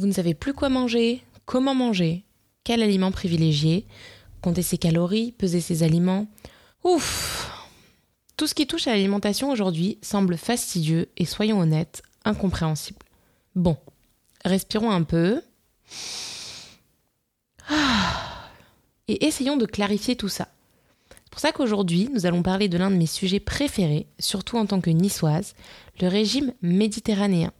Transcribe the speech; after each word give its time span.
Vous 0.00 0.06
ne 0.06 0.12
savez 0.12 0.32
plus 0.32 0.54
quoi 0.54 0.70
manger, 0.70 1.22
comment 1.44 1.74
manger, 1.74 2.24
quel 2.64 2.82
aliment 2.82 3.12
privilégier, 3.12 3.86
compter 4.40 4.62
ses 4.62 4.78
calories, 4.78 5.32
peser 5.32 5.60
ses 5.60 5.82
aliments. 5.82 6.26
Ouf 6.84 7.68
Tout 8.38 8.46
ce 8.46 8.54
qui 8.54 8.66
touche 8.66 8.86
à 8.86 8.92
l'alimentation 8.92 9.50
aujourd'hui 9.50 9.98
semble 10.00 10.38
fastidieux 10.38 11.10
et 11.18 11.26
soyons 11.26 11.60
honnêtes, 11.60 12.00
incompréhensible. 12.24 13.00
Bon, 13.54 13.76
respirons 14.42 14.90
un 14.90 15.02
peu. 15.02 15.42
Ah. 17.68 18.48
Et 19.06 19.26
essayons 19.26 19.58
de 19.58 19.66
clarifier 19.66 20.16
tout 20.16 20.30
ça. 20.30 20.48
C'est 21.10 21.30
pour 21.30 21.40
ça 21.40 21.52
qu'aujourd'hui, 21.52 22.08
nous 22.14 22.24
allons 22.24 22.42
parler 22.42 22.68
de 22.68 22.78
l'un 22.78 22.90
de 22.90 22.96
mes 22.96 23.04
sujets 23.04 23.38
préférés, 23.38 24.06
surtout 24.18 24.56
en 24.56 24.64
tant 24.64 24.80
que 24.80 24.88
niçoise, 24.88 25.54
le 26.00 26.08
régime 26.08 26.54
méditerranéen. 26.62 27.52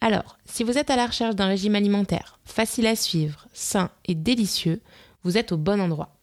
Alors, 0.00 0.38
si 0.44 0.64
vous 0.64 0.78
êtes 0.78 0.90
à 0.90 0.96
la 0.96 1.06
recherche 1.06 1.34
d'un 1.34 1.48
régime 1.48 1.74
alimentaire 1.74 2.38
facile 2.44 2.86
à 2.86 2.96
suivre, 2.96 3.46
sain 3.52 3.90
et 4.06 4.14
délicieux, 4.14 4.80
vous 5.24 5.36
êtes 5.36 5.52
au 5.52 5.56
bon 5.56 5.80
endroit. 5.80 6.16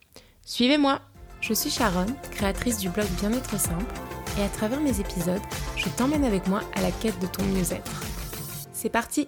Suivez-moi 0.46 1.02
Je 1.42 1.54
suis 1.54 1.70
Sharon, 1.70 2.08
créatrice 2.32 2.78
du 2.78 2.90
blog 2.90 3.08
Bien-être 3.20 3.59
simple, 3.59 3.94
et 4.40 4.44
à 4.44 4.50
travers 4.50 4.80
mes 4.80 5.00
épisodes, 5.00 5.42
je 5.76 5.90
t'emmène 5.90 6.23
avec 6.23 6.48
moi 6.48 6.62
à 6.76 6.82
la 6.82 6.92
quête 6.92 7.20
de 7.20 7.28
ton 7.28 7.44
mieux-être. 7.44 8.04
C'est 8.73 8.90
parti 8.90 9.28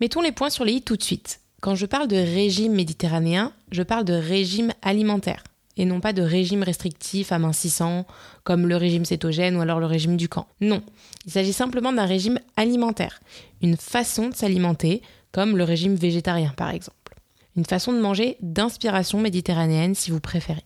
Mettons 0.00 0.20
les 0.20 0.32
points 0.32 0.50
sur 0.50 0.64
les 0.64 0.74
i 0.74 0.82
tout 0.82 0.96
de 0.96 1.02
suite. 1.02 1.40
Quand 1.60 1.74
je 1.74 1.86
parle 1.86 2.08
de 2.08 2.16
régime 2.16 2.72
méditerranéen, 2.72 3.52
je 3.70 3.82
parle 3.82 4.04
de 4.04 4.14
régime 4.14 4.72
alimentaire 4.82 5.44
et 5.76 5.84
non 5.84 6.00
pas 6.00 6.12
de 6.12 6.22
régime 6.22 6.62
restrictif 6.62 7.32
amincissant 7.32 8.06
comme 8.44 8.66
le 8.66 8.76
régime 8.76 9.04
cétogène 9.04 9.56
ou 9.56 9.60
alors 9.60 9.80
le 9.80 9.86
régime 9.86 10.16
du 10.16 10.28
camp. 10.28 10.46
Non, 10.60 10.82
il 11.26 11.32
s'agit 11.32 11.52
simplement 11.52 11.92
d'un 11.92 12.06
régime 12.06 12.38
alimentaire, 12.56 13.20
une 13.62 13.76
façon 13.76 14.28
de 14.28 14.34
s'alimenter 14.34 15.02
comme 15.32 15.56
le 15.56 15.64
régime 15.64 15.94
végétarien 15.94 16.52
par 16.56 16.70
exemple. 16.70 17.16
Une 17.56 17.66
façon 17.66 17.92
de 17.92 18.00
manger 18.00 18.36
d'inspiration 18.40 19.20
méditerranéenne 19.20 19.94
si 19.94 20.10
vous 20.10 20.20
préférez. 20.20 20.64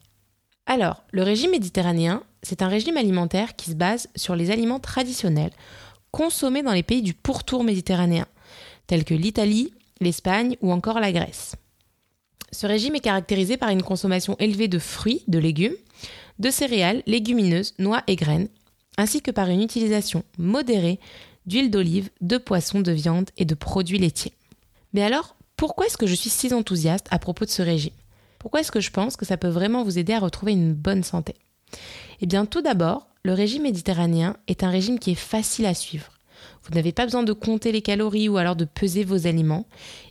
Alors, 0.67 1.05
le 1.13 1.23
régime 1.23 1.53
méditerranéen, 1.53 2.23
c'est 2.43 2.63
un 2.63 2.69
régime 2.69 2.97
alimentaire 2.97 3.55
qui 3.57 3.71
se 3.71 3.77
base 3.77 4.09
sur 4.17 4.35
les 4.35 4.51
aliments 4.51 4.81
traditionnels 4.81 5.53
consommés 6.11 6.63
dans 6.63 6.73
les 6.73 6.83
pays 6.83 7.03
du 7.03 7.15
pourtour 7.15 7.63
méditerranéen, 7.63 8.27
tels 8.87 9.05
que 9.05 9.15
l'Italie, 9.15 9.73
l'Espagne 10.01 10.57
ou 10.63 10.73
encore 10.73 10.99
la 10.99 11.13
Grèce. 11.13 11.57
Ce 12.57 12.67
régime 12.67 12.95
est 12.95 13.01
caractérisé 13.01 13.59
par 13.59 13.69
une 13.69 13.83
consommation 13.83 14.35
élevée 14.39 14.67
de 14.67 14.79
fruits, 14.79 15.23
de 15.29 15.39
légumes, 15.39 15.77
de 16.39 16.49
céréales, 16.49 17.03
légumineuses, 17.05 17.75
noix 17.79 18.03
et 18.07 18.17
graines, 18.17 18.49
ainsi 18.97 19.21
que 19.21 19.31
par 19.31 19.51
une 19.51 19.61
utilisation 19.61 20.25
modérée 20.39 20.99
d'huile 21.45 21.71
d'olive, 21.71 22.09
de 22.23 22.39
poisson, 22.39 22.81
de 22.81 22.93
viande 22.93 23.29
et 23.37 23.45
de 23.45 23.55
produits 23.55 23.99
laitiers. 23.99 24.33
Mais 24.95 25.03
alors, 25.03 25.37
pourquoi 25.59 25.85
est-ce 25.85 25.99
que 25.99 26.07
je 26.07 26.15
suis 26.15 26.31
si 26.31 26.55
enthousiaste 26.55 27.09
à 27.11 27.19
propos 27.19 27.45
de 27.45 27.51
ce 27.51 27.61
régime? 27.61 27.93
Pourquoi 28.39 28.61
est-ce 28.61 28.73
que 28.73 28.81
je 28.81 28.91
pense 28.91 29.19
que 29.19 29.27
ça 29.27 29.37
peut 29.37 29.49
vraiment 29.49 29.85
vous 29.85 29.99
aider 29.99 30.15
à 30.15 30.19
retrouver 30.19 30.53
une 30.53 30.73
bonne 30.73 31.05
santé? 31.05 31.35
Eh 32.23 32.27
bien, 32.27 32.47
tout 32.47 32.63
d'abord, 32.63 33.09
le 33.23 33.35
régime 33.35 33.65
méditerranéen 33.65 34.35
est 34.49 34.65
un 34.65 34.71
régime 34.71 34.99
qui 34.99 35.11
est 35.11 35.15
facile 35.15 35.67
à 35.67 35.75
suivre. 35.75 36.11
Vous 36.63 36.75
n'avez 36.75 36.93
pas 36.93 37.05
besoin 37.05 37.23
de 37.23 37.35
compter 37.35 37.71
les 37.71 37.83
calories 37.83 38.31
ou 38.31 38.39
alors 38.39 38.57
de 38.57 38.65
peser 38.65 39.05
vos 39.05 39.27
aliments. 39.27 39.67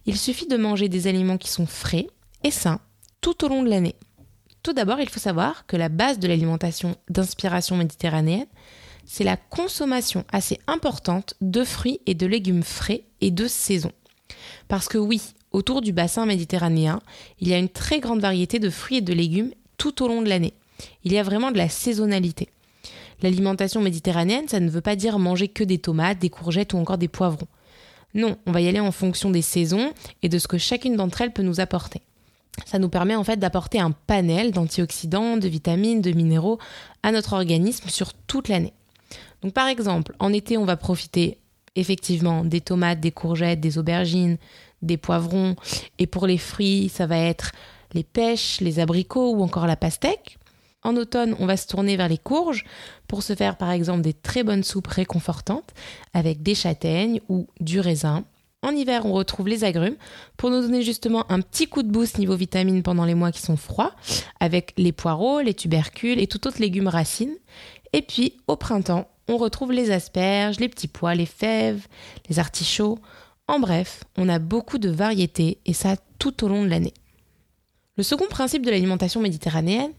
Il 0.05 0.15
suffit 0.15 0.45
de 0.45 0.57
manger 0.57 0.89
des 0.89 1.07
aliments 1.07 1.39
qui 1.39 1.49
sont 1.49 1.65
frais, 1.65 2.05
et 2.45 2.51
sain 2.51 2.79
tout 3.21 3.43
au 3.43 3.47
long 3.47 3.63
de 3.63 3.69
l'année. 3.69 3.95
Tout 4.61 4.71
d'abord, 4.71 4.99
il 4.99 5.09
faut 5.09 5.19
savoir 5.19 5.65
que 5.65 5.75
la 5.75 5.89
base 5.89 6.19
de 6.19 6.27
l'alimentation 6.27 6.95
d'inspiration 7.09 7.75
méditerranéenne, 7.75 8.45
c'est 9.03 9.23
la 9.23 9.35
consommation 9.35 10.25
assez 10.31 10.59
importante 10.67 11.33
de 11.41 11.63
fruits 11.63 12.01
et 12.05 12.13
de 12.13 12.27
légumes 12.27 12.61
frais 12.61 13.03
et 13.19 13.31
de 13.31 13.47
saison. 13.47 13.91
Parce 14.67 14.87
que 14.87 14.99
oui, 14.99 15.21
autour 15.51 15.81
du 15.81 15.91
bassin 15.91 16.27
méditerranéen, 16.27 16.99
il 17.39 17.47
y 17.47 17.53
a 17.55 17.57
une 17.57 17.69
très 17.69 17.99
grande 17.99 18.21
variété 18.21 18.59
de 18.59 18.69
fruits 18.69 18.97
et 18.97 19.01
de 19.01 19.13
légumes 19.13 19.51
tout 19.77 20.03
au 20.03 20.07
long 20.07 20.21
de 20.21 20.29
l'année. 20.29 20.53
Il 21.03 21.13
y 21.13 21.17
a 21.17 21.23
vraiment 21.23 21.51
de 21.51 21.57
la 21.57 21.69
saisonnalité. 21.69 22.49
L'alimentation 23.23 23.81
méditerranéenne, 23.81 24.47
ça 24.47 24.59
ne 24.59 24.69
veut 24.69 24.81
pas 24.81 24.95
dire 24.95 25.17
manger 25.17 25.47
que 25.47 25.63
des 25.63 25.79
tomates, 25.79 26.19
des 26.19 26.29
courgettes 26.29 26.73
ou 26.73 26.77
encore 26.77 26.99
des 26.99 27.07
poivrons. 27.07 27.47
Non, 28.13 28.37
on 28.45 28.51
va 28.51 28.61
y 28.61 28.67
aller 28.67 28.79
en 28.79 28.91
fonction 28.91 29.31
des 29.31 29.41
saisons 29.41 29.93
et 30.21 30.29
de 30.29 30.37
ce 30.37 30.47
que 30.47 30.59
chacune 30.59 30.95
d'entre 30.95 31.21
elles 31.21 31.33
peut 31.33 31.41
nous 31.41 31.59
apporter 31.59 32.01
ça 32.63 32.79
nous 32.79 32.89
permet 32.89 33.15
en 33.15 33.23
fait 33.23 33.37
d'apporter 33.37 33.79
un 33.79 33.91
panel 33.91 34.51
d'antioxydants, 34.51 35.37
de 35.37 35.47
vitamines, 35.47 36.01
de 36.01 36.11
minéraux 36.11 36.59
à 37.03 37.11
notre 37.11 37.33
organisme 37.33 37.89
sur 37.89 38.13
toute 38.13 38.47
l'année. 38.47 38.73
Donc 39.41 39.53
par 39.53 39.67
exemple, 39.67 40.15
en 40.19 40.31
été, 40.31 40.57
on 40.57 40.65
va 40.65 40.77
profiter 40.77 41.37
effectivement 41.75 42.45
des 42.45 42.61
tomates, 42.61 43.01
des 43.01 43.11
courgettes, 43.11 43.59
des 43.59 43.77
aubergines, 43.77 44.37
des 44.81 44.97
poivrons 44.97 45.55
et 45.99 46.07
pour 46.07 46.27
les 46.27 46.37
fruits, 46.37 46.89
ça 46.89 47.05
va 47.05 47.17
être 47.17 47.51
les 47.93 48.03
pêches, 48.03 48.61
les 48.61 48.79
abricots 48.79 49.33
ou 49.33 49.43
encore 49.43 49.67
la 49.67 49.75
pastèque. 49.75 50.37
En 50.83 50.95
automne, 50.95 51.35
on 51.39 51.45
va 51.45 51.57
se 51.57 51.67
tourner 51.67 51.97
vers 51.97 52.07
les 52.07 52.17
courges 52.17 52.63
pour 53.07 53.23
se 53.23 53.35
faire 53.35 53.57
par 53.57 53.71
exemple 53.71 54.01
des 54.01 54.13
très 54.13 54.43
bonnes 54.43 54.63
soupes 54.63 54.87
réconfortantes 54.87 55.73
avec 56.13 56.43
des 56.43 56.55
châtaignes 56.55 57.21
ou 57.27 57.47
du 57.59 57.79
raisin 57.79 58.23
en 58.65 58.75
hiver, 58.75 59.05
on 59.05 59.13
retrouve 59.13 59.47
les 59.47 59.63
agrumes 59.63 59.95
pour 60.37 60.49
nous 60.49 60.61
donner 60.61 60.81
justement 60.81 61.31
un 61.31 61.39
petit 61.39 61.67
coup 61.67 61.83
de 61.83 61.91
boost 61.91 62.17
niveau 62.17 62.35
vitamines 62.35 62.83
pendant 62.83 63.05
les 63.05 63.13
mois 63.13 63.31
qui 63.31 63.41
sont 63.41 63.57
froids, 63.57 63.95
avec 64.39 64.73
les 64.77 64.91
poireaux, 64.91 65.39
les 65.41 65.53
tubercules 65.53 66.19
et 66.19 66.27
tout 66.27 66.47
autre 66.47 66.59
légumes 66.59 66.87
racines. 66.87 67.35
Et 67.93 68.01
puis 68.01 68.33
au 68.47 68.55
printemps, 68.55 69.07
on 69.27 69.37
retrouve 69.37 69.71
les 69.71 69.91
asperges, 69.91 70.59
les 70.59 70.69
petits 70.69 70.87
pois, 70.87 71.15
les 71.15 71.25
fèves, 71.25 71.87
les 72.27 72.39
artichauts. 72.39 72.99
En 73.47 73.59
bref, 73.59 74.03
on 74.17 74.29
a 74.29 74.39
beaucoup 74.39 74.79
de 74.79 74.89
variétés 74.89 75.59
et 75.65 75.73
ça 75.73 75.95
tout 76.19 76.43
au 76.43 76.47
long 76.47 76.63
de 76.63 76.69
l'année. 76.69 76.93
Le 77.97 78.03
second 78.03 78.27
principe 78.27 78.65
de 78.65 78.71
l'alimentation 78.71 79.21
méditerranéenne, 79.21 79.93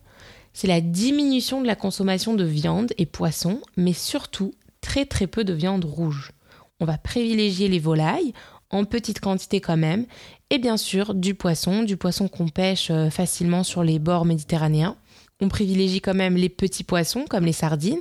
c'est 0.53 0.67
la 0.67 0.81
diminution 0.81 1.61
de 1.61 1.67
la 1.67 1.77
consommation 1.77 2.35
de 2.35 2.45
viande 2.45 2.93
et 2.99 3.07
poissons, 3.07 3.61
mais 3.77 3.93
surtout 3.93 4.55
très 4.81 5.07
très 5.07 5.27
peu 5.27 5.45
de 5.45 5.53
viande 5.53 5.85
rouge. 5.85 6.33
On 6.79 6.85
va 6.85 6.99
privilégier 6.99 7.69
les 7.69 7.79
volailles 7.79 8.35
en 8.71 8.85
petite 8.85 9.21
quantité 9.21 9.61
quand 9.61 9.77
même, 9.77 10.07
et 10.51 10.59
bien 10.59 10.77
sûr 10.77 11.15
du 11.15 11.35
poisson, 11.35 11.83
du 11.83 11.97
poisson 11.97 12.29
qu'on 12.29 12.49
pêche 12.49 12.91
euh, 12.91 13.11
facilement 13.11 13.63
sur 13.63 13.83
les 13.83 13.99
bords 13.99 14.25
méditerranéens. 14.25 14.97
On 15.41 15.49
privilégie 15.49 16.01
quand 16.01 16.15
même 16.15 16.37
les 16.37 16.49
petits 16.49 16.85
poissons 16.85 17.25
comme 17.29 17.45
les 17.45 17.53
sardines 17.53 18.01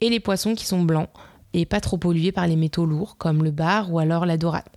et 0.00 0.08
les 0.08 0.20
poissons 0.20 0.54
qui 0.54 0.66
sont 0.66 0.82
blancs 0.82 1.08
et 1.52 1.66
pas 1.66 1.80
trop 1.80 1.98
pollués 1.98 2.32
par 2.32 2.46
les 2.46 2.56
métaux 2.56 2.86
lourds 2.86 3.16
comme 3.16 3.42
le 3.42 3.50
bar 3.50 3.92
ou 3.92 3.98
alors 3.98 4.26
la 4.26 4.36
dorade. 4.36 4.68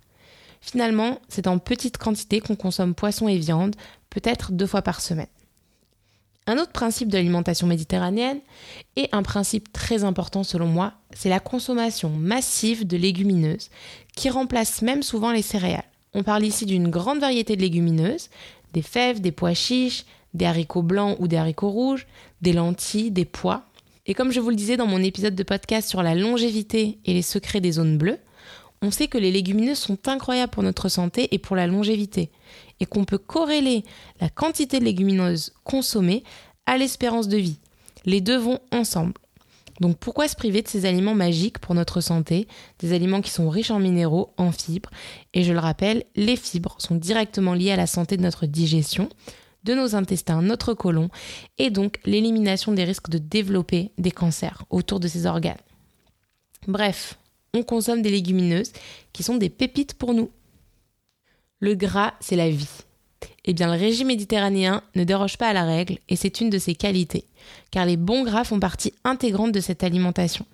Finalement, 0.60 1.18
c'est 1.28 1.46
en 1.46 1.58
petite 1.58 1.98
quantité 1.98 2.40
qu'on 2.40 2.56
consomme 2.56 2.94
poisson 2.94 3.28
et 3.28 3.38
viande, 3.38 3.76
peut-être 4.10 4.52
deux 4.52 4.66
fois 4.66 4.82
par 4.82 5.00
semaine. 5.00 5.26
Un 6.46 6.58
autre 6.58 6.72
principe 6.72 7.08
de 7.08 7.16
l'alimentation 7.16 7.66
méditerranéenne, 7.66 8.40
et 8.96 9.08
un 9.12 9.22
principe 9.22 9.72
très 9.72 10.04
important 10.04 10.42
selon 10.42 10.66
moi, 10.66 10.94
c'est 11.12 11.28
la 11.28 11.40
consommation 11.40 12.10
massive 12.10 12.86
de 12.86 12.96
légumineuses, 12.96 13.70
qui 14.16 14.30
remplacent 14.30 14.82
même 14.82 15.02
souvent 15.02 15.32
les 15.32 15.42
céréales. 15.42 15.84
On 16.12 16.22
parle 16.22 16.44
ici 16.44 16.66
d'une 16.66 16.88
grande 16.88 17.20
variété 17.20 17.56
de 17.56 17.60
légumineuses, 17.60 18.30
des 18.72 18.82
fèves, 18.82 19.20
des 19.20 19.32
pois 19.32 19.54
chiches, 19.54 20.04
des 20.34 20.46
haricots 20.46 20.82
blancs 20.82 21.16
ou 21.20 21.28
des 21.28 21.36
haricots 21.36 21.70
rouges, 21.70 22.06
des 22.42 22.52
lentilles, 22.52 23.10
des 23.10 23.24
pois. 23.24 23.64
Et 24.06 24.14
comme 24.14 24.32
je 24.32 24.40
vous 24.40 24.50
le 24.50 24.56
disais 24.56 24.76
dans 24.76 24.86
mon 24.86 25.02
épisode 25.02 25.34
de 25.34 25.42
podcast 25.42 25.88
sur 25.88 26.02
la 26.02 26.14
longévité 26.14 26.98
et 27.04 27.14
les 27.14 27.22
secrets 27.22 27.60
des 27.60 27.72
zones 27.72 27.98
bleues, 27.98 28.18
on 28.82 28.90
sait 28.90 29.08
que 29.08 29.18
les 29.18 29.30
légumineuses 29.30 29.78
sont 29.78 30.08
incroyables 30.08 30.52
pour 30.52 30.62
notre 30.62 30.88
santé 30.88 31.28
et 31.34 31.38
pour 31.38 31.56
la 31.56 31.66
longévité, 31.66 32.30
et 32.80 32.86
qu'on 32.86 33.04
peut 33.04 33.18
corréler 33.18 33.84
la 34.20 34.30
quantité 34.30 34.80
de 34.80 34.84
légumineuses 34.84 35.52
consommées 35.64 36.24
à 36.66 36.78
l'espérance 36.78 37.28
de 37.28 37.36
vie. 37.36 37.58
Les 38.06 38.20
deux 38.20 38.38
vont 38.38 38.58
ensemble. 38.72 39.14
Donc 39.80 39.96
pourquoi 39.98 40.28
se 40.28 40.36
priver 40.36 40.62
de 40.62 40.68
ces 40.68 40.84
aliments 40.84 41.14
magiques 41.14 41.58
pour 41.58 41.74
notre 41.74 42.00
santé, 42.00 42.46
des 42.78 42.92
aliments 42.92 43.22
qui 43.22 43.30
sont 43.30 43.48
riches 43.48 43.70
en 43.70 43.80
minéraux, 43.80 44.32
en 44.36 44.52
fibres 44.52 44.90
Et 45.32 45.42
je 45.42 45.52
le 45.52 45.58
rappelle, 45.58 46.04
les 46.16 46.36
fibres 46.36 46.76
sont 46.78 46.94
directement 46.94 47.54
liées 47.54 47.72
à 47.72 47.76
la 47.76 47.86
santé 47.86 48.18
de 48.18 48.22
notre 48.22 48.46
digestion, 48.46 49.08
de 49.64 49.74
nos 49.74 49.94
intestins, 49.94 50.42
notre 50.42 50.74
côlon, 50.74 51.08
et 51.58 51.70
donc 51.70 51.98
l'élimination 52.04 52.72
des 52.72 52.84
risques 52.84 53.08
de 53.08 53.18
développer 53.18 53.90
des 53.98 54.10
cancers 54.10 54.64
autour 54.70 55.00
de 55.00 55.08
ces 55.08 55.26
organes. 55.26 55.56
Bref, 56.66 57.18
on 57.54 57.62
consomme 57.62 58.02
des 58.02 58.10
légumineuses 58.10 58.72
qui 59.12 59.22
sont 59.22 59.36
des 59.36 59.48
pépites 59.48 59.94
pour 59.94 60.14
nous. 60.14 60.30
Le 61.60 61.74
gras, 61.74 62.14
c'est 62.20 62.36
la 62.36 62.50
vie. 62.50 62.68
Eh 63.44 63.54
bien, 63.54 63.66
le 63.66 63.78
régime 63.78 64.08
méditerranéen 64.08 64.82
ne 64.94 65.04
déroge 65.04 65.36
pas 65.36 65.48
à 65.48 65.52
la 65.52 65.64
règle 65.64 65.98
et 66.08 66.16
c'est 66.16 66.40
une 66.40 66.50
de 66.50 66.58
ses 66.58 66.74
qualités, 66.74 67.24
car 67.70 67.86
les 67.86 67.96
bons 67.96 68.22
gras 68.22 68.44
font 68.44 68.60
partie 68.60 68.94
intégrante 69.04 69.52
de 69.52 69.60
cette 69.60 69.82
alimentation. 69.82 70.46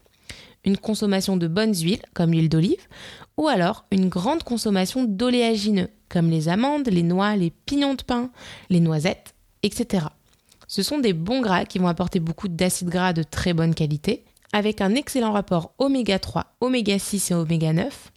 Une 0.65 0.79
consommation 0.79 1.37
de 1.37 1.47
bonnes 1.47 1.75
huiles, 1.75 2.03
comme 2.15 2.33
l'huile 2.33 2.49
d'olive, 2.49 2.89
ou 3.37 3.49
alors 3.49 3.85
une 3.91 4.09
grande 4.09 4.43
consommation 4.43 5.05
d'oléagineux, 5.05 5.89
comme 6.09 6.31
les 6.31 6.49
amandes, 6.49 6.89
les 6.89 7.03
noix, 7.03 7.37
les 7.37 7.51
pignons 7.51 7.95
de 7.95 8.03
pain, 8.03 8.31
les 8.71 8.81
noisettes, 8.81 9.35
etc. 9.63 10.07
Ce 10.69 10.83
sont 10.83 10.99
des 10.99 11.13
bons 11.13 11.41
gras 11.41 11.65
qui 11.65 11.79
vont 11.79 11.89
apporter 11.89 12.19
beaucoup 12.19 12.49
d'acides 12.49 12.89
gras 12.89 13.13
de 13.13 13.23
très 13.23 13.53
bonne 13.53 13.75
qualité, 13.75 14.25
avec 14.53 14.81
un 14.81 14.95
excellent 14.95 15.33
rapport 15.33 15.73
oméga 15.79 16.19
3, 16.19 16.47
oméga 16.61 16.99
6 16.99 17.31
et 17.31 17.35
oméga 17.35 17.73
9, 17.73 18.13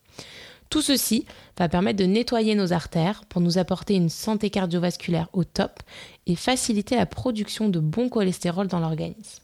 Tout 0.69 0.81
ceci 0.81 1.25
va 1.57 1.67
permettre 1.67 1.97
de 1.97 2.05
nettoyer 2.05 2.53
nos 2.53 2.73
artères 2.73 3.25
pour 3.27 3.41
nous 3.41 3.57
apporter 3.57 3.95
une 3.95 4.09
santé 4.09 4.51
cardiovasculaire 4.51 5.27
au 5.33 5.43
top 5.43 5.79
et 6.27 6.35
faciliter 6.35 6.95
la 6.95 7.07
production 7.07 7.69
de 7.69 7.79
bon 7.79 8.07
cholestérol 8.07 8.67
dans 8.67 8.79
l'organisme. 8.79 9.43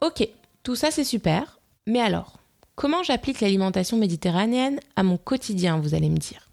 Ok, 0.00 0.26
tout 0.62 0.76
ça 0.76 0.90
c'est 0.90 1.04
super, 1.04 1.60
mais 1.86 2.00
alors, 2.00 2.38
comment 2.74 3.02
j'applique 3.02 3.42
l'alimentation 3.42 3.98
méditerranéenne 3.98 4.80
à 4.96 5.02
mon 5.02 5.18
quotidien, 5.18 5.78
vous 5.78 5.94
allez 5.94 6.08
me 6.08 6.16
dire? 6.16 6.49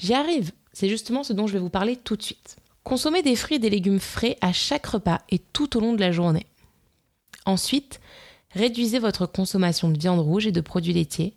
J'y 0.00 0.14
arrive, 0.14 0.52
c'est 0.72 0.88
justement 0.88 1.22
ce 1.22 1.34
dont 1.34 1.46
je 1.46 1.52
vais 1.52 1.58
vous 1.58 1.68
parler 1.68 1.96
tout 1.96 2.16
de 2.16 2.22
suite. 2.22 2.56
Consommez 2.84 3.22
des 3.22 3.36
fruits 3.36 3.56
et 3.56 3.60
des 3.60 3.68
légumes 3.68 4.00
frais 4.00 4.38
à 4.40 4.52
chaque 4.52 4.86
repas 4.86 5.20
et 5.28 5.38
tout 5.38 5.76
au 5.76 5.80
long 5.80 5.92
de 5.92 6.00
la 6.00 6.10
journée. 6.10 6.46
Ensuite, 7.44 8.00
réduisez 8.52 8.98
votre 8.98 9.26
consommation 9.26 9.90
de 9.90 9.98
viande 9.98 10.20
rouge 10.20 10.46
et 10.46 10.52
de 10.52 10.62
produits 10.62 10.94
laitiers. 10.94 11.34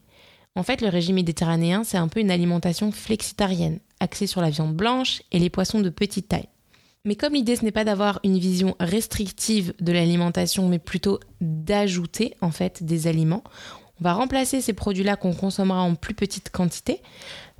En 0.55 0.63
fait, 0.63 0.79
le 0.79 0.87
régime 0.87 1.15
méditerranéen, 1.15 1.83
c'est 1.83 1.97
un 1.97 2.07
peu 2.07 2.21
une 2.21 2.31
alimentation 2.31 2.93
flexitarienne, 2.93 3.79
axée 3.99 4.27
sur 4.27 4.39
la 4.39 4.49
viande 4.49 4.75
blanche 4.75 5.23
et 5.33 5.39
les 5.39 5.49
poissons 5.49 5.81
de 5.81 5.89
petite 5.89 6.29
taille. 6.29 6.47
Mais 7.03 7.15
comme 7.15 7.33
l'idée, 7.33 7.57
ce 7.57 7.65
n'est 7.65 7.71
pas 7.71 7.83
d'avoir 7.83 8.21
une 8.23 8.39
vision 8.39 8.77
restrictive 8.79 9.73
de 9.81 9.91
l'alimentation, 9.91 10.69
mais 10.69 10.79
plutôt 10.79 11.19
d'ajouter 11.41 12.35
en 12.39 12.51
fait 12.51 12.81
des 12.81 13.07
aliments, 13.07 13.43
on 13.99 14.05
va 14.05 14.13
remplacer 14.13 14.61
ces 14.61 14.71
produits-là 14.71 15.17
qu'on 15.17 15.33
consommera 15.33 15.81
en 15.81 15.95
plus 15.95 16.13
petite 16.13 16.49
quantité 16.49 17.01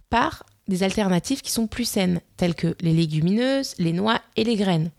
par 0.10 0.46
des 0.68 0.84
alternatives 0.84 1.42
qui 1.42 1.52
sont 1.52 1.68
plus 1.68 1.86
saines, 1.86 2.22
telles 2.38 2.56
que 2.56 2.76
les 2.82 2.94
légumineuses, 2.94 3.76
les 3.78 3.94
noix 3.94 4.22
et 4.36 4.44
les 4.44 4.56
graines. 4.56 4.92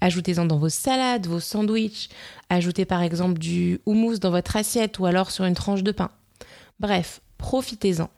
Ajoutez-en 0.00 0.44
dans 0.44 0.58
vos 0.58 0.68
salades, 0.68 1.26
vos 1.26 1.40
sandwichs, 1.40 2.08
ajoutez 2.50 2.84
par 2.84 3.02
exemple 3.02 3.38
du 3.38 3.80
houmous 3.84 4.18
dans 4.18 4.30
votre 4.30 4.56
assiette 4.56 4.98
ou 4.98 5.06
alors 5.06 5.30
sur 5.30 5.44
une 5.44 5.54
tranche 5.54 5.82
de 5.82 5.90
pain. 5.90 6.10
Bref, 6.78 7.20
profitez-en. 7.36 8.08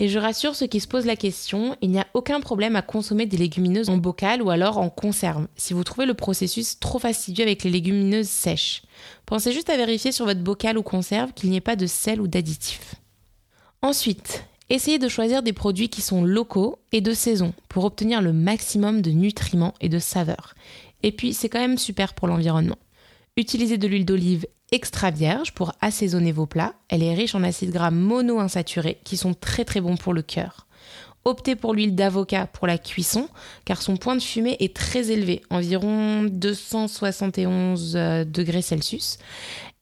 Et 0.00 0.08
je 0.08 0.18
rassure 0.18 0.54
ceux 0.54 0.68
qui 0.68 0.78
se 0.78 0.86
posent 0.86 1.06
la 1.06 1.16
question, 1.16 1.76
il 1.80 1.90
n'y 1.90 1.98
a 1.98 2.06
aucun 2.14 2.40
problème 2.40 2.76
à 2.76 2.82
consommer 2.82 3.26
des 3.26 3.36
légumineuses 3.36 3.90
en 3.90 3.96
bocal 3.96 4.42
ou 4.42 4.50
alors 4.50 4.78
en 4.78 4.90
conserve, 4.90 5.48
si 5.56 5.74
vous 5.74 5.82
trouvez 5.82 6.06
le 6.06 6.14
processus 6.14 6.78
trop 6.78 7.00
fastidieux 7.00 7.44
avec 7.44 7.64
les 7.64 7.70
légumineuses 7.70 8.28
sèches. 8.28 8.82
Pensez 9.26 9.52
juste 9.52 9.70
à 9.70 9.76
vérifier 9.76 10.12
sur 10.12 10.24
votre 10.24 10.40
bocal 10.40 10.78
ou 10.78 10.84
conserve 10.84 11.32
qu'il 11.32 11.50
n'y 11.50 11.56
ait 11.56 11.60
pas 11.60 11.74
de 11.74 11.88
sel 11.88 12.20
ou 12.20 12.28
d'additifs. 12.28 12.94
Ensuite, 13.82 14.44
Essayez 14.70 14.98
de 14.98 15.08
choisir 15.08 15.42
des 15.42 15.54
produits 15.54 15.88
qui 15.88 16.02
sont 16.02 16.22
locaux 16.22 16.78
et 16.92 17.00
de 17.00 17.14
saison 17.14 17.54
pour 17.70 17.84
obtenir 17.84 18.20
le 18.20 18.34
maximum 18.34 19.00
de 19.00 19.10
nutriments 19.10 19.74
et 19.80 19.88
de 19.88 19.98
saveurs. 19.98 20.54
Et 21.02 21.10
puis, 21.10 21.32
c'est 21.32 21.48
quand 21.48 21.60
même 21.60 21.78
super 21.78 22.12
pour 22.12 22.28
l'environnement. 22.28 22.78
Utilisez 23.38 23.78
de 23.78 23.88
l'huile 23.88 24.04
d'olive 24.04 24.46
extra 24.70 25.10
vierge 25.10 25.52
pour 25.52 25.72
assaisonner 25.80 26.32
vos 26.32 26.44
plats. 26.44 26.74
Elle 26.88 27.02
est 27.02 27.14
riche 27.14 27.34
en 27.34 27.44
acides 27.44 27.72
gras 27.72 27.90
monoinsaturés 27.90 28.98
qui 29.04 29.16
sont 29.16 29.32
très 29.32 29.64
très 29.64 29.80
bons 29.80 29.96
pour 29.96 30.12
le 30.12 30.22
cœur. 30.22 30.66
Optez 31.24 31.56
pour 31.56 31.74
l'huile 31.74 31.94
d'avocat 31.94 32.46
pour 32.46 32.66
la 32.66 32.78
cuisson 32.78 33.28
car 33.64 33.80
son 33.80 33.96
point 33.96 34.16
de 34.16 34.22
fumée 34.22 34.56
est 34.60 34.74
très 34.74 35.10
élevé, 35.10 35.42
environ 35.50 36.24
271 36.24 37.96
euh, 37.96 38.24
degrés 38.24 38.62
Celsius. 38.62 39.18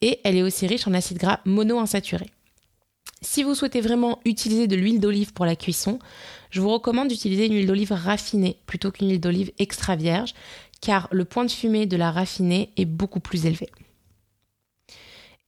Et 0.00 0.20
elle 0.24 0.36
est 0.36 0.42
aussi 0.42 0.66
riche 0.66 0.86
en 0.86 0.94
acides 0.94 1.18
gras 1.18 1.40
monoinsaturés. 1.44 2.30
Si 3.22 3.42
vous 3.42 3.54
souhaitez 3.54 3.80
vraiment 3.80 4.20
utiliser 4.24 4.66
de 4.66 4.76
l'huile 4.76 5.00
d'olive 5.00 5.32
pour 5.32 5.46
la 5.46 5.56
cuisson, 5.56 5.98
je 6.50 6.60
vous 6.60 6.70
recommande 6.70 7.08
d'utiliser 7.08 7.46
une 7.46 7.54
huile 7.54 7.66
d'olive 7.66 7.92
raffinée 7.92 8.58
plutôt 8.66 8.90
qu'une 8.90 9.08
huile 9.08 9.20
d'olive 9.20 9.52
extra 9.58 9.96
vierge, 9.96 10.34
car 10.80 11.08
le 11.10 11.24
point 11.24 11.44
de 11.44 11.50
fumée 11.50 11.86
de 11.86 11.96
la 11.96 12.10
raffinée 12.10 12.70
est 12.76 12.84
beaucoup 12.84 13.20
plus 13.20 13.46
élevé. 13.46 13.68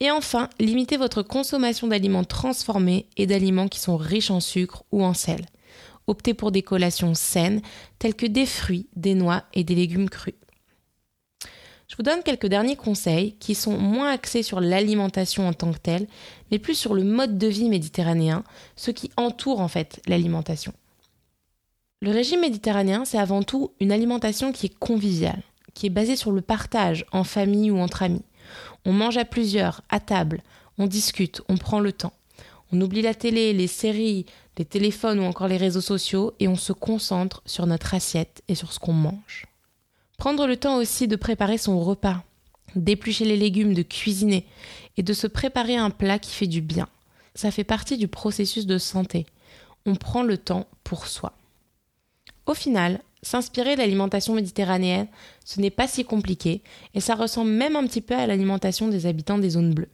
Et 0.00 0.10
enfin, 0.10 0.48
limitez 0.60 0.96
votre 0.96 1.22
consommation 1.22 1.88
d'aliments 1.88 2.24
transformés 2.24 3.08
et 3.16 3.26
d'aliments 3.26 3.68
qui 3.68 3.80
sont 3.80 3.96
riches 3.96 4.30
en 4.30 4.40
sucre 4.40 4.84
ou 4.92 5.02
en 5.04 5.12
sel. 5.12 5.44
Optez 6.06 6.34
pour 6.34 6.52
des 6.52 6.62
collations 6.62 7.14
saines 7.14 7.60
telles 7.98 8.14
que 8.14 8.26
des 8.26 8.46
fruits, 8.46 8.88
des 8.96 9.14
noix 9.14 9.44
et 9.52 9.64
des 9.64 9.74
légumes 9.74 10.08
crus. 10.08 10.34
Je 11.88 11.96
vous 11.96 12.02
donne 12.02 12.22
quelques 12.22 12.46
derniers 12.46 12.76
conseils 12.76 13.32
qui 13.40 13.54
sont 13.54 13.78
moins 13.78 14.10
axés 14.10 14.42
sur 14.42 14.60
l'alimentation 14.60 15.48
en 15.48 15.54
tant 15.54 15.72
que 15.72 15.78
telle, 15.78 16.06
mais 16.50 16.58
plus 16.58 16.74
sur 16.74 16.92
le 16.92 17.02
mode 17.02 17.38
de 17.38 17.46
vie 17.46 17.70
méditerranéen, 17.70 18.44
ce 18.76 18.90
qui 18.90 19.10
entoure 19.16 19.60
en 19.60 19.68
fait 19.68 20.02
l'alimentation. 20.06 20.74
Le 22.00 22.10
régime 22.10 22.42
méditerranéen, 22.42 23.06
c'est 23.06 23.18
avant 23.18 23.42
tout 23.42 23.72
une 23.80 23.90
alimentation 23.90 24.52
qui 24.52 24.66
est 24.66 24.78
conviviale, 24.78 25.42
qui 25.72 25.86
est 25.86 25.90
basée 25.90 26.14
sur 26.14 26.30
le 26.30 26.42
partage 26.42 27.06
en 27.10 27.24
famille 27.24 27.70
ou 27.70 27.78
entre 27.78 28.02
amis. 28.02 28.24
On 28.84 28.92
mange 28.92 29.16
à 29.16 29.24
plusieurs, 29.24 29.80
à 29.88 29.98
table, 29.98 30.42
on 30.76 30.86
discute, 30.86 31.40
on 31.48 31.56
prend 31.56 31.80
le 31.80 31.92
temps. 31.92 32.12
On 32.70 32.80
oublie 32.82 33.02
la 33.02 33.14
télé, 33.14 33.54
les 33.54 33.66
séries, 33.66 34.26
les 34.58 34.66
téléphones 34.66 35.20
ou 35.20 35.24
encore 35.24 35.48
les 35.48 35.56
réseaux 35.56 35.80
sociaux 35.80 36.34
et 36.38 36.48
on 36.48 36.56
se 36.56 36.74
concentre 36.74 37.42
sur 37.46 37.66
notre 37.66 37.94
assiette 37.94 38.42
et 38.46 38.54
sur 38.54 38.74
ce 38.74 38.78
qu'on 38.78 38.92
mange. 38.92 39.47
Prendre 40.18 40.48
le 40.48 40.56
temps 40.56 40.78
aussi 40.78 41.06
de 41.06 41.14
préparer 41.14 41.58
son 41.58 41.80
repas, 41.80 42.24
d'éplucher 42.74 43.24
les 43.24 43.36
légumes, 43.36 43.72
de 43.72 43.82
cuisiner 43.82 44.44
et 44.96 45.04
de 45.04 45.12
se 45.12 45.28
préparer 45.28 45.76
un 45.76 45.90
plat 45.90 46.18
qui 46.18 46.32
fait 46.32 46.48
du 46.48 46.60
bien. 46.60 46.88
Ça 47.36 47.52
fait 47.52 47.62
partie 47.62 47.96
du 47.96 48.08
processus 48.08 48.66
de 48.66 48.78
santé. 48.78 49.26
On 49.86 49.94
prend 49.94 50.24
le 50.24 50.36
temps 50.36 50.66
pour 50.82 51.06
soi. 51.06 51.34
Au 52.46 52.54
final, 52.54 53.00
s'inspirer 53.22 53.76
de 53.76 53.80
l'alimentation 53.80 54.34
méditerranéenne, 54.34 55.06
ce 55.44 55.60
n'est 55.60 55.70
pas 55.70 55.86
si 55.86 56.04
compliqué 56.04 56.62
et 56.94 57.00
ça 57.00 57.14
ressemble 57.14 57.52
même 57.52 57.76
un 57.76 57.86
petit 57.86 58.00
peu 58.00 58.16
à 58.16 58.26
l'alimentation 58.26 58.88
des 58.88 59.06
habitants 59.06 59.38
des 59.38 59.50
zones 59.50 59.72
bleues. 59.72 59.90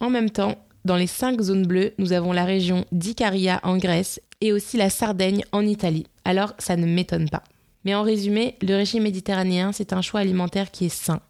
En 0.00 0.10
même 0.10 0.30
temps, 0.30 0.56
dans 0.84 0.96
les 0.96 1.06
cinq 1.06 1.40
zones 1.40 1.66
bleues, 1.66 1.94
nous 1.98 2.12
avons 2.12 2.32
la 2.32 2.44
région 2.44 2.84
d'Icaria 2.90 3.60
en 3.62 3.76
Grèce 3.76 4.20
et 4.40 4.52
aussi 4.52 4.76
la 4.76 4.90
Sardaigne 4.90 5.44
en 5.52 5.64
Italie. 5.64 6.08
Alors 6.24 6.52
ça 6.58 6.74
ne 6.76 6.86
m'étonne 6.86 7.30
pas. 7.30 7.44
Mais 7.86 7.94
en 7.94 8.02
résumé, 8.02 8.56
le 8.62 8.74
régime 8.74 9.04
méditerranéen, 9.04 9.70
c'est 9.70 9.92
un 9.92 10.02
choix 10.02 10.18
alimentaire 10.18 10.72
qui 10.72 10.86
est 10.86 10.88
sain, 10.88 11.20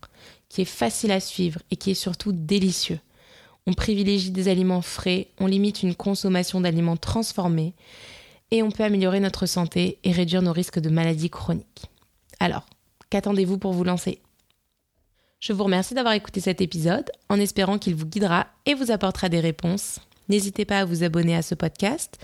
qui 0.48 0.62
est 0.62 0.64
facile 0.64 1.12
à 1.12 1.20
suivre 1.20 1.60
et 1.70 1.76
qui 1.76 1.90
est 1.90 1.94
surtout 1.94 2.32
délicieux. 2.32 2.98
On 3.66 3.74
privilégie 3.74 4.30
des 4.30 4.48
aliments 4.48 4.80
frais, 4.80 5.28
on 5.38 5.48
limite 5.48 5.82
une 5.82 5.94
consommation 5.94 6.62
d'aliments 6.62 6.96
transformés 6.96 7.74
et 8.50 8.62
on 8.62 8.70
peut 8.70 8.84
améliorer 8.84 9.20
notre 9.20 9.44
santé 9.44 9.98
et 10.02 10.12
réduire 10.12 10.40
nos 10.40 10.54
risques 10.54 10.78
de 10.78 10.88
maladies 10.88 11.28
chroniques. 11.28 11.90
Alors, 12.40 12.64
qu'attendez-vous 13.10 13.58
pour 13.58 13.74
vous 13.74 13.84
lancer? 13.84 14.22
Je 15.40 15.52
vous 15.52 15.64
remercie 15.64 15.92
d'avoir 15.92 16.14
écouté 16.14 16.40
cet 16.40 16.62
épisode 16.62 17.10
en 17.28 17.38
espérant 17.38 17.76
qu'il 17.76 17.96
vous 17.96 18.06
guidera 18.06 18.46
et 18.64 18.72
vous 18.72 18.90
apportera 18.90 19.28
des 19.28 19.40
réponses. 19.40 20.00
N'hésitez 20.30 20.64
pas 20.64 20.78
à 20.78 20.84
vous 20.86 21.04
abonner 21.04 21.36
à 21.36 21.42
ce 21.42 21.54
podcast, 21.54 22.16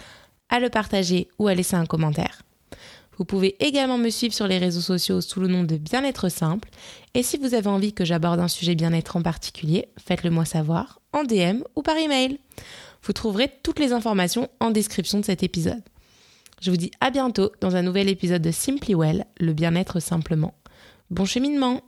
à 0.49 0.59
le 0.59 0.71
partager 0.71 1.29
ou 1.39 1.49
à 1.49 1.55
laisser 1.55 1.77
un 1.77 1.85
commentaire. 1.85 2.41
Vous 3.19 3.25
pouvez 3.25 3.57
également 3.65 3.99
me 3.99 4.11
suivre 4.11 4.35
sur 4.35 4.47
les 4.47 4.59
réseaux 4.59 4.81
sociaux 4.81 5.21
sous 5.21 5.41
le 5.41 5.49
nom 5.49 5.65
de 5.65 5.77
Bien-être 5.77 6.29
Simple. 6.29 6.71
Et 7.15 7.23
si 7.23 7.37
vous 7.37 7.55
avez 7.55 7.69
envie 7.69 7.93
que 7.93 8.05
j'aborde 8.05 8.41
un 8.41 8.49
sujet 8.49 8.75
bien-être 8.75 9.17
en 9.17 9.23
particulier, 9.23 9.89
faites-le 9.99 10.31
moi 10.31 10.45
savoir 10.45 11.01
en 11.13 11.25
DM 11.25 11.63
ou 11.77 11.83
par 11.83 11.97
email. 11.97 12.39
Vous 13.03 13.13
trouverez 13.13 13.51
toutes 13.63 13.79
les 13.79 13.93
informations 13.93 14.49
en 14.61 14.71
description 14.71 15.19
de 15.19 15.25
cet 15.25 15.43
épisode. 15.43 15.83
Je 16.61 16.71
vous 16.71 16.77
dis 16.77 16.93
à 17.01 17.11
bientôt 17.11 17.51
dans 17.61 17.77
un 17.77 17.83
nouvel 17.83 18.09
épisode 18.09 18.43
de 18.43 18.53
Simply 18.53 18.95
Well, 18.95 19.27
le 19.39 19.53
bien-être 19.53 20.01
simplement. 20.01 20.55
Bon 21.11 21.25
cheminement 21.25 21.83